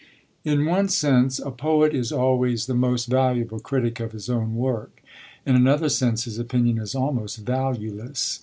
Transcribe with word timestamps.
In 0.43 0.65
one 0.65 0.89
sense 0.89 1.37
a 1.37 1.51
poet 1.51 1.93
is 1.93 2.11
always 2.11 2.65
the 2.65 2.73
most 2.73 3.05
valuable 3.05 3.59
critic 3.59 3.99
of 3.99 4.13
his 4.13 4.31
own 4.31 4.55
work; 4.55 5.03
in 5.45 5.55
another 5.55 5.89
sense 5.89 6.23
his 6.23 6.39
opinion 6.39 6.79
is 6.79 6.95
almost 6.95 7.37
valueless. 7.37 8.39